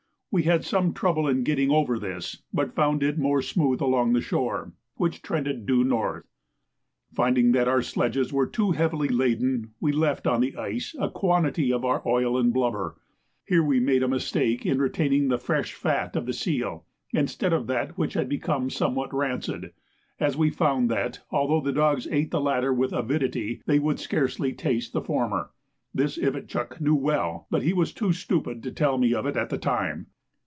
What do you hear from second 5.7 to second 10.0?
north. Finding that our sledges were too heavily laden, we